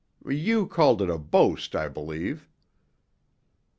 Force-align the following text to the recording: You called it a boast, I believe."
You 0.27 0.65
called 0.65 1.03
it 1.03 1.11
a 1.11 1.19
boast, 1.19 1.75
I 1.75 1.87
believe." 1.87 2.49